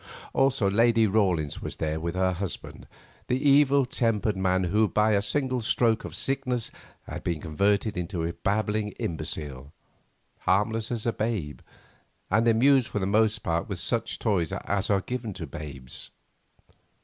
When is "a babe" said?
11.05-11.59